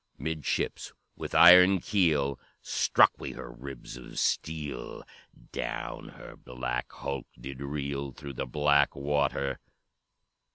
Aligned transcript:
Mid 0.17 0.47
ships 0.47 0.91
with 1.15 1.35
iron 1.35 1.79
keel 1.79 2.39
Struck 2.59 3.11
we 3.19 3.33
her 3.33 3.51
ribs 3.51 3.97
of 3.97 4.17
steel! 4.17 5.03
Down 5.51 6.07
her 6.17 6.35
black 6.35 6.91
hulk 6.91 7.27
did 7.39 7.61
reel 7.61 8.11
Through 8.11 8.33
the 8.33 8.47
black 8.47 8.95
water! 8.95 9.59